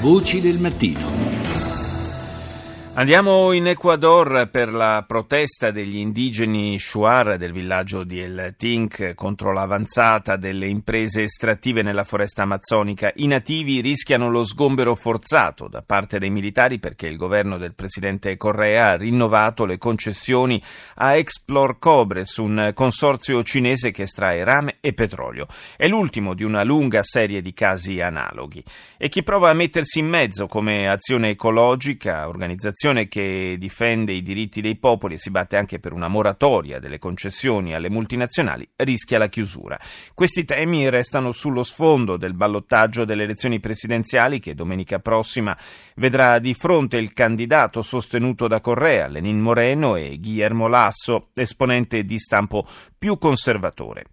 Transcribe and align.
Voci 0.00 0.40
del 0.40 0.58
mattino. 0.58 1.29
Andiamo 2.92 3.52
in 3.52 3.68
Ecuador 3.68 4.48
per 4.50 4.72
la 4.72 5.04
protesta 5.06 5.70
degli 5.70 5.98
indigeni 5.98 6.76
Shuar 6.76 7.38
del 7.38 7.52
villaggio 7.52 8.02
di 8.02 8.20
El 8.20 8.54
Tink 8.58 9.14
contro 9.14 9.52
l'avanzata 9.52 10.36
delle 10.36 10.66
imprese 10.66 11.22
estrattive 11.22 11.82
nella 11.82 12.02
foresta 12.02 12.42
amazzonica. 12.42 13.12
I 13.14 13.28
nativi 13.28 13.80
rischiano 13.80 14.28
lo 14.28 14.42
sgombero 14.42 14.96
forzato 14.96 15.68
da 15.68 15.82
parte 15.86 16.18
dei 16.18 16.30
militari 16.30 16.80
perché 16.80 17.06
il 17.06 17.16
governo 17.16 17.58
del 17.58 17.74
presidente 17.74 18.36
Correa 18.36 18.88
ha 18.88 18.96
rinnovato 18.96 19.64
le 19.64 19.78
concessioni 19.78 20.60
a 20.96 21.14
Explor 21.14 21.78
Cobres, 21.78 22.36
un 22.38 22.72
consorzio 22.74 23.44
cinese 23.44 23.92
che 23.92 24.02
estrae 24.02 24.42
rame 24.42 24.78
e 24.80 24.92
petrolio. 24.94 25.46
È 25.76 25.86
l'ultimo 25.86 26.34
di 26.34 26.42
una 26.42 26.64
lunga 26.64 27.04
serie 27.04 27.40
di 27.40 27.54
casi 27.54 28.00
analoghi. 28.00 28.62
E 28.98 29.08
chi 29.08 29.22
prova 29.22 29.48
a 29.48 29.54
mettersi 29.54 30.00
in 30.00 30.08
mezzo 30.08 30.48
come 30.48 30.88
azione 30.88 31.30
ecologica, 31.30 32.28
organizzazione 32.28 32.78
un'organizzazione 32.90 33.08
che 33.08 33.56
difende 33.58 34.12
i 34.12 34.22
diritti 34.22 34.60
dei 34.60 34.76
popoli 34.76 35.14
e 35.14 35.18
si 35.18 35.30
batte 35.30 35.56
anche 35.56 35.78
per 35.78 35.92
una 35.92 36.08
moratoria 36.08 36.78
delle 36.78 36.98
concessioni 36.98 37.74
alle 37.74 37.88
multinazionali, 37.88 38.68
rischia 38.76 39.18
la 39.18 39.28
chiusura. 39.28 39.78
Questi 40.14 40.44
temi 40.44 40.88
restano 40.90 41.30
sullo 41.32 41.62
sfondo 41.62 42.16
del 42.16 42.34
ballottaggio 42.34 43.04
delle 43.04 43.22
elezioni 43.22 43.60
presidenziali 43.60 44.40
che 44.40 44.54
domenica 44.54 44.98
prossima 44.98 45.56
vedrà 45.96 46.38
di 46.38 46.54
fronte 46.54 46.98
il 46.98 47.12
candidato 47.12 47.82
sostenuto 47.82 48.46
da 48.46 48.60
Correa, 48.60 49.06
Lenin 49.06 49.40
Moreno 49.40 49.96
e 49.96 50.18
Guillermo 50.18 50.68
Lasso, 50.68 51.28
esponente 51.34 52.04
di 52.04 52.18
stampo 52.18 52.66
più 52.98 53.18
conservatore. 53.18 54.04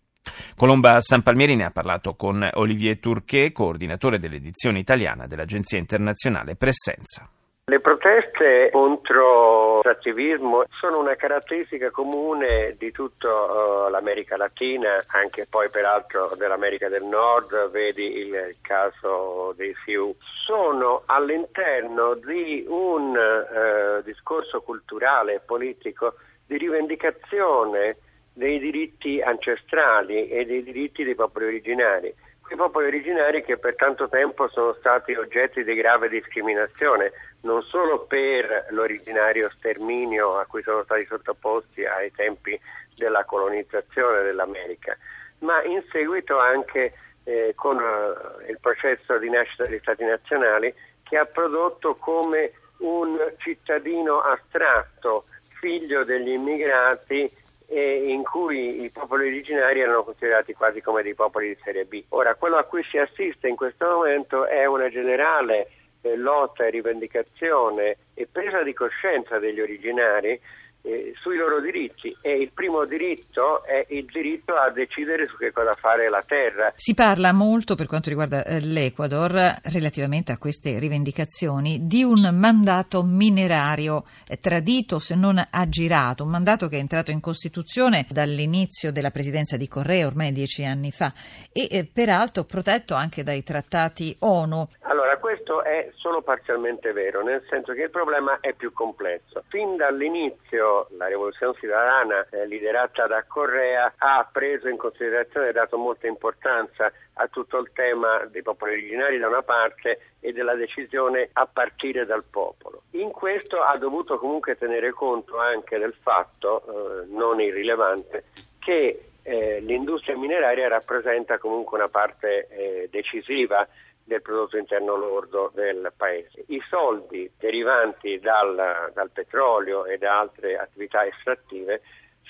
Colomba 0.57 0.99
San 0.99 1.23
Palmieri 1.23 1.55
ne 1.55 1.63
ha 1.63 1.71
parlato 1.71 2.15
con 2.15 2.47
Olivier 2.55 2.99
Turquet, 2.99 3.53
coordinatore 3.53 4.19
dell'edizione 4.19 4.79
italiana 4.79 5.25
dell'Agenzia 5.25 5.77
internazionale 5.77 6.57
Presenza. 6.57 7.29
Le 7.69 7.81
proteste 7.81 8.69
contro 8.71 9.81
l'attivismo 9.81 10.63
sono 10.79 10.99
una 10.99 11.15
caratteristica 11.15 11.91
comune 11.91 12.77
di 12.77 12.93
tutta 12.93 13.27
uh, 13.27 13.89
l'America 13.89 14.37
Latina, 14.37 15.03
anche 15.07 15.47
poi 15.49 15.69
peraltro 15.69 16.33
dell'America 16.37 16.87
del 16.87 17.03
Nord, 17.03 17.69
vedi 17.71 18.19
il 18.19 18.55
caso 18.61 19.53
dei 19.57 19.75
Sioux. 19.83 20.15
Sono 20.45 21.03
all'interno 21.07 22.13
di 22.13 22.63
un 22.69 23.09
uh, 23.09 24.01
discorso 24.01 24.61
culturale 24.61 25.33
e 25.33 25.41
politico 25.45 26.13
di 26.45 26.57
rivendicazione 26.57 27.97
dei 28.31 28.59
diritti 28.59 29.19
ancestrali 29.19 30.29
e 30.29 30.45
dei 30.45 30.63
diritti 30.63 31.03
dei 31.03 31.15
popoli 31.15 31.47
originari 31.47 32.15
quei 32.47 32.57
popoli 32.57 32.87
originari 32.87 33.43
che 33.43 33.57
per 33.57 33.75
tanto 33.75 34.07
tempo 34.07 34.47
sono 34.47 34.73
stati 34.79 35.13
oggetti 35.13 35.65
di 35.65 35.75
grave 35.75 36.07
discriminazione, 36.07 37.11
non 37.41 37.61
solo 37.61 38.05
per 38.05 38.67
l'originario 38.69 39.51
sterminio 39.57 40.37
a 40.37 40.45
cui 40.45 40.63
sono 40.63 40.83
stati 40.83 41.05
sottoposti 41.05 41.85
ai 41.85 42.09
tempi 42.11 42.57
della 42.95 43.25
colonizzazione 43.25 44.23
dell'America, 44.23 44.97
ma 45.39 45.61
in 45.63 45.83
seguito 45.91 46.39
anche 46.39 46.93
eh, 47.25 47.51
con 47.53 47.75
uh, 47.75 48.49
il 48.49 48.57
processo 48.61 49.17
di 49.17 49.29
nascita 49.29 49.65
degli 49.65 49.79
Stati 49.79 50.05
nazionali 50.05 50.73
che 51.03 51.17
ha 51.17 51.25
prodotto 51.25 51.95
come 51.95 52.53
un 52.77 53.17
cittadino 53.39 54.21
astratto, 54.21 55.25
figlio 55.59 56.05
degli 56.05 56.29
immigrati 56.29 57.29
e 57.69 58.11
in 58.11 58.23
cui 58.23 58.83
i 58.83 58.89
popoli 58.89 59.27
originari 59.27 59.81
erano 59.81 60.03
considerati 60.03 60.53
quasi 60.53 60.81
come 60.81 61.03
dei 61.03 61.15
popoli 61.15 61.49
di 61.49 61.57
serie 61.63 61.85
B. 61.85 62.03
Ora, 62.09 62.35
quello 62.35 62.55
a 62.55 62.63
cui 62.63 62.83
si 62.83 62.97
assiste 62.97 63.47
in 63.47 63.57
questo 63.57 63.85
momento 63.85 64.45
è 64.45 64.65
una 64.65 64.89
generale 64.89 65.69
eh, 66.01 66.15
lotta 66.15 66.65
e 66.65 66.69
rivendicazione 66.69 67.97
e 68.13 68.27
presa 68.31 68.63
di 68.63 68.73
coscienza 68.73 69.37
degli 69.37 69.59
originari 69.59 70.39
eh, 70.87 71.13
sui 71.21 71.35
loro 71.35 71.59
diritti 71.59 72.15
e 72.21 72.31
il 72.31 72.51
primo 72.53 72.85
diritto 72.85 73.63
è 73.65 73.85
il 73.89 74.05
diritto 74.05 74.55
a 74.55 74.69
decidere 74.69 75.27
su 75.27 75.35
che 75.35 75.51
cosa 75.51 75.75
fare 75.75 76.09
la 76.09 76.23
terra. 76.25 76.71
Si 76.75 76.93
parla 76.93 77.33
molto 77.33 77.75
per 77.75 77.87
quanto 77.87 78.09
riguarda 78.09 78.45
eh, 78.45 78.61
l'Ecuador 78.61 79.59
relativamente 79.63 80.31
a 80.31 80.37
queste 80.37 80.79
rivendicazioni 80.79 81.87
di 81.87 82.03
un 82.03 82.29
mandato 82.33 83.03
minerario 83.03 84.05
eh, 84.27 84.39
tradito 84.39 84.99
se 84.99 85.15
non 85.15 85.45
aggirato, 85.49 86.23
un 86.23 86.29
mandato 86.29 86.67
che 86.67 86.77
è 86.77 86.79
entrato 86.79 87.11
in 87.11 87.19
Costituzione 87.19 88.05
dall'inizio 88.09 88.91
della 88.91 89.11
presidenza 89.11 89.57
di 89.57 89.67
Correa 89.67 90.07
ormai 90.07 90.31
dieci 90.31 90.63
anni 90.63 90.91
fa 90.91 91.11
e 91.51 91.87
peraltro 91.91 92.45
protetto 92.45 92.93
anche 92.93 93.23
dai 93.23 93.43
trattati 93.43 94.15
ONU. 94.19 94.67
Allora, 94.81 95.06
questo 95.17 95.63
è 95.63 95.89
solo 95.95 96.21
parzialmente 96.21 96.91
vero, 96.91 97.21
nel 97.21 97.43
senso 97.49 97.73
che 97.73 97.83
il 97.83 97.89
problema 97.89 98.39
è 98.39 98.53
più 98.53 98.71
complesso. 98.73 99.43
Fin 99.49 99.75
dall'inizio 99.75 100.87
la 100.97 101.07
rivoluzione 101.07 101.53
cittadina 101.59 102.25
eh, 102.29 102.47
liderata 102.47 103.07
da 103.07 103.23
Correa 103.23 103.93
ha 103.97 104.27
preso 104.31 104.67
in 104.67 104.77
considerazione 104.77 105.49
e 105.49 105.51
dato 105.51 105.77
molta 105.77 106.07
importanza 106.07 106.91
a 107.13 107.27
tutto 107.27 107.57
il 107.57 107.71
tema 107.73 108.25
dei 108.25 108.41
popoli 108.41 108.73
originari 108.73 109.17
da 109.17 109.27
una 109.27 109.41
parte 109.41 109.99
e 110.19 110.33
della 110.33 110.55
decisione 110.55 111.29
a 111.33 111.45
partire 111.45 112.05
dal 112.05 112.23
popolo. 112.23 112.83
In 112.91 113.11
questo 113.11 113.61
ha 113.61 113.77
dovuto 113.77 114.17
comunque 114.17 114.57
tenere 114.57 114.91
conto 114.91 115.37
anche 115.39 115.77
del 115.77 115.95
fatto, 116.01 116.61
eh, 117.01 117.05
non 117.09 117.39
irrilevante, 117.39 118.25
che 118.59 119.01
eh, 119.23 119.59
l'industria 119.59 120.17
mineraria 120.17 120.67
rappresenta 120.67 121.37
comunque 121.37 121.77
una 121.77 121.89
parte 121.89 122.47
eh, 122.47 122.87
decisiva 122.89 123.67
del 124.07 124.21
prodotto 124.21 124.57
interno 124.57 124.95
lordo 124.95 125.51
del 125.53 125.91
paese. 125.95 126.45
I 126.47 126.61
soldi 126.69 127.29
derivanti 127.37 128.19
dal, 128.19 128.91
dal 128.93 129.11
petrolio 129.11 129.85
e 129.85 129.97
da 129.97 130.19
altre 130.19 130.57
attività 130.57 131.05
estrattive 131.05 131.81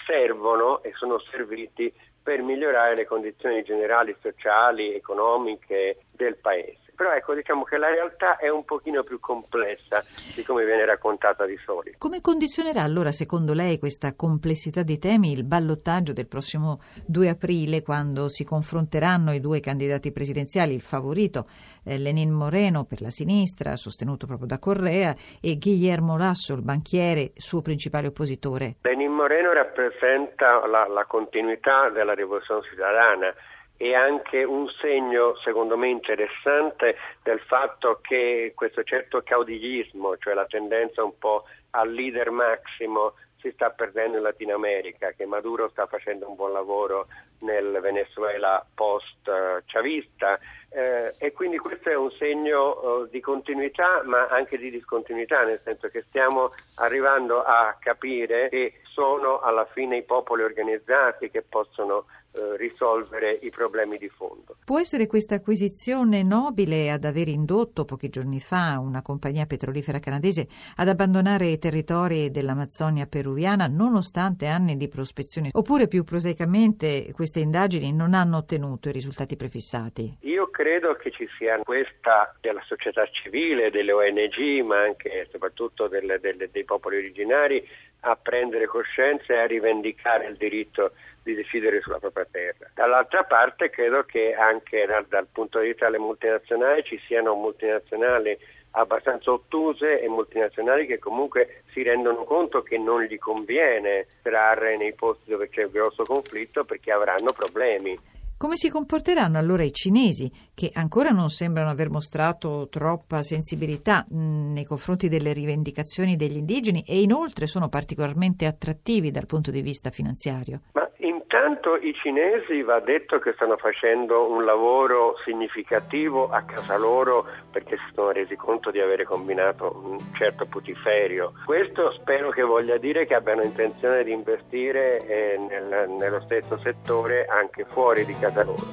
servono 0.06 0.82
e 0.82 0.92
sono 0.96 1.20
serviti 1.20 1.94
per 2.28 2.42
migliorare 2.42 2.94
le 2.94 3.06
condizioni 3.06 3.64
generali, 3.64 4.14
sociali, 4.22 4.94
economiche 4.94 6.00
del 6.12 6.36
paese 6.36 6.88
però 6.98 7.14
ecco 7.14 7.36
diciamo 7.36 7.64
che 7.64 7.78
la 7.78 7.90
realtà 7.90 8.38
è 8.38 8.50
un 8.50 8.66
pochino 8.66 9.04
più 9.04 9.20
complessa 9.20 10.04
di 10.34 10.44
come 10.44 10.66
viene 10.66 10.84
raccontata 10.84 11.46
di 11.46 11.56
solito. 11.64 11.96
Come 12.00 12.22
condizionerà 12.22 12.82
allora 12.82 13.12
secondo 13.12 13.54
lei 13.54 13.78
questa 13.78 14.16
complessità 14.16 14.82
di 14.82 14.98
temi 14.98 15.32
il 15.32 15.44
ballottaggio 15.44 16.12
del 16.12 16.28
prossimo 16.28 16.80
2 17.06 17.30
aprile 17.30 17.84
quando 17.84 18.28
si 18.30 18.44
confronteranno 18.44 19.32
i 19.32 19.40
due 19.40 19.60
candidati 19.60 20.12
presidenziali, 20.12 20.74
il 20.74 20.82
favorito 20.82 21.46
eh, 21.84 22.00
Lenin 22.00 22.32
Moreno 22.32 22.86
per 22.86 23.02
la 23.02 23.12
sinistra, 23.12 23.76
sostenuto 23.76 24.26
proprio 24.26 24.48
da 24.48 24.58
Correa, 24.58 25.16
e 25.40 25.60
Guillermo 25.60 26.18
Lasso, 26.18 26.56
il 26.56 26.64
banchiere, 26.64 27.32
suo 27.36 27.62
principale 27.62 28.08
oppositore? 28.08 28.78
Lenin 28.82 28.97
Moreno 29.28 29.52
rappresenta 29.52 30.66
la, 30.68 30.88
la 30.88 31.04
continuità 31.04 31.90
della 31.90 32.14
rivoluzione 32.14 32.62
cittadina 32.62 33.36
e 33.76 33.94
anche 33.94 34.46
un 34.46 34.70
segno, 34.80 35.36
secondo 35.44 35.76
me, 35.76 35.90
interessante 35.90 36.96
del 37.24 37.42
fatto 37.42 38.00
che 38.02 38.54
questo 38.56 38.84
certo 38.84 39.22
caudilismo, 39.24 40.16
cioè 40.16 40.34
la 40.34 40.46
tendenza 40.46 41.04
un 41.04 41.18
po' 41.18 41.44
al 41.72 41.92
leader 41.92 42.32
massimo, 42.32 43.16
si 43.42 43.52
sta 43.52 43.70
perdendo 43.70 44.16
in 44.16 44.24
Latino 44.24 44.56
America, 44.56 45.12
che 45.12 45.26
Maduro 45.26 45.68
sta 45.72 45.88
facendo 45.88 46.30
un 46.30 46.36
buon 46.36 46.54
lavoro 46.54 47.08
nel 47.40 47.80
Venezuela 47.82 48.66
post-chavista 48.74 50.40
eh, 50.70 51.14
e 51.18 51.32
quindi 51.32 51.58
questo 51.58 51.90
è 51.90 51.96
un 51.96 52.12
segno 52.12 53.06
eh, 53.06 53.10
di 53.10 53.22
continuità 53.22 54.04
ma 54.04 54.28
anche 54.28 54.58
di 54.58 54.70
discontinuità, 54.70 55.44
nel 55.44 55.62
senso 55.64 55.88
che 55.88 56.04
stiamo 56.08 56.54
arrivando 56.76 57.42
a 57.42 57.76
capire 57.80 58.50
che 58.50 58.82
sono 58.84 59.40
alla 59.40 59.66
fine 59.74 59.98
i 59.98 60.04
popoli 60.04 60.44
organizzati 60.44 61.30
che 61.30 61.44
possono 61.44 62.06
eh, 62.38 62.58
risolvere 62.58 63.40
i 63.42 63.50
problemi 63.50 63.98
di 63.98 64.10
fondo. 64.10 64.58
Può 64.66 64.80
essere 64.80 65.08
questa 65.08 65.36
acquisizione 65.36 66.24
nobile 66.24 66.92
ad 66.92 67.04
aver 67.04 67.28
indotto 67.30 67.86
pochi 67.86 68.10
giorni 68.10 68.40
fa 68.40 68.80
una 68.80 69.02
compagnia 69.02 69.46
petrolifera 69.46 70.00
canadese 70.00 70.48
ad 70.76 70.88
abbandonare 70.88 71.48
i 71.48 71.58
territori 71.58 72.30
dell'Amazzonia 72.30 73.08
peruviana 73.08 73.68
nonostante 73.68 74.48
anni 74.48 74.78
di 74.78 74.88
prospezione? 74.88 75.50
Oppure 75.52 75.88
più 75.88 76.04
prosaicamente 76.04 77.12
queste 77.28 77.44
indagini 77.46 77.92
non 77.92 78.14
hanno 78.14 78.38
ottenuto 78.38 78.88
i 78.88 78.94
risultati 78.94 79.36
prefissati? 79.36 80.20
Io 80.22 80.50
credo 80.50 80.96
che 80.96 81.12
ci 81.12 81.28
sia 81.38 81.58
questa 81.58 82.34
della 82.40 82.62
società 82.64 83.06
civile, 83.12 83.70
delle 83.70 83.92
ONG, 83.92 84.64
ma 84.64 84.84
anche 84.84 85.12
e 85.12 85.28
soprattutto 85.30 85.90
delle, 85.90 86.22
delle, 86.22 86.50
dei 86.50 86.64
popoli 86.64 86.96
originari 86.96 87.68
a 88.02 88.16
prendere 88.16 88.68
coscienza 88.68 89.34
e 89.34 89.40
a 89.40 89.46
rivendicare 89.46 90.28
il 90.28 90.38
diritto 90.38 90.94
di 91.22 91.34
decidere 91.34 91.82
sulla 91.82 92.00
propria 92.00 92.26
terra. 92.32 92.70
Dall'altra 92.74 93.26
parte 93.26 93.70
credo 93.72 94.04
che 94.04 94.34
anche 94.34 94.86
dal, 94.86 95.06
dal 95.08 95.28
punto 95.30 95.60
di 95.60 95.68
vista 95.68 95.84
delle 95.84 96.00
multinazionali 96.00 96.82
ci 96.86 96.98
siano 97.08 97.36
multinazionali 97.36 98.38
abbastanza 98.78 99.32
ottuse 99.32 100.02
e 100.02 100.08
multinazionali 100.08 100.86
che 100.86 101.00
comunque 101.00 101.64
si 101.72 101.82
rendono 101.84 102.24
conto 102.24 102.62
che 102.62 102.78
non 102.78 103.04
gli 103.04 103.18
conviene 103.18 104.08
trarre 104.22 104.78
nei 104.78 104.94
posti 104.94 105.32
dove 105.32 105.50
c'è 105.50 105.64
un 105.64 105.72
grosso 105.72 106.04
conflitto 106.04 106.64
perché 106.64 106.92
avranno 106.92 107.32
problemi. 107.34 107.98
Come 108.38 108.56
si 108.56 108.70
comporteranno 108.70 109.40
allora 109.40 109.64
i 109.64 109.74
cinesi, 109.74 110.32
che 110.54 110.70
ancora 110.72 111.10
non 111.10 111.30
sembrano 111.30 111.72
aver 111.72 111.90
mostrato 111.90 112.68
troppa 112.70 113.24
sensibilità 113.24 114.06
mh, 114.08 114.52
nei 114.54 114.64
confronti 114.64 115.08
delle 115.08 115.34
rivendicazioni 115.34 116.16
degli 116.16 116.38
indigeni 116.38 116.84
e 116.88 117.02
inoltre 117.02 117.48
sono 117.48 117.68
particolarmente 117.68 118.46
attrattivi 118.46 119.10
dal 119.10 119.26
punto 119.26 119.50
di 119.50 119.64
vista 119.64 119.90
finanziario? 119.90 120.62
Ma 120.74 120.87
intanto 121.30 121.76
i 121.76 121.94
cinesi 121.94 122.62
va 122.62 122.80
detto 122.80 123.20
che 123.20 123.34
stanno 123.34 123.58
facendo 123.58 124.32
un 124.32 124.46
lavoro 124.46 125.18
significativo 125.26 126.30
a 126.30 126.44
casa 126.44 126.78
loro 126.78 127.28
perché 127.52 127.76
si 127.76 127.94
sono 127.94 128.12
resi 128.12 128.38
conto 128.38 128.72
di 128.72 128.80
avere 128.80 129.04
combinato 129.04 129.78
un 129.84 129.98
certo 130.16 130.46
putiferio. 130.46 131.34
Questo 131.44 131.92
spero 131.92 132.30
che 132.30 132.44
voglia 132.44 132.78
dire 132.78 133.06
che 133.06 133.14
abbiano 133.14 133.44
intenzione 133.44 134.06
di 134.06 134.14
investire 134.14 135.00
eh, 135.06 135.38
nel, 135.38 135.90
nello 135.90 136.22
stesso 136.22 136.58
settore 136.60 137.26
anche 137.26 137.66
fuori 137.66 138.06
di 138.06 138.18
casa 138.18 138.46
loro. 138.46 138.64